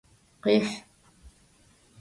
[0.43, 0.69] Khih!